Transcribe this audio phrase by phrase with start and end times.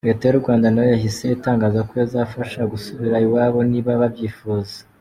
[0.07, 4.75] Leta y’u Rwanda nayo yahise itangaza ko izabafasha gusubira iwabo niba babyifuza.